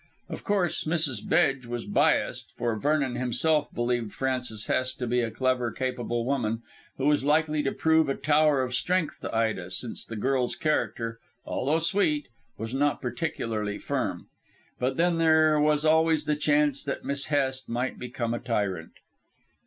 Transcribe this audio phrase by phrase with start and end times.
[0.29, 1.29] Of course, Mrs.
[1.29, 6.63] Bedge was biassed, for Vernon himself believed Frances Hest to be a clever, capable woman,
[6.97, 11.19] who was likely to prove a tower of strength to Ida, since the girl's character,
[11.45, 14.27] although sweet, was not particularly firm.
[14.79, 18.93] But then there was always the chance that Miss Hest might become a tyrant.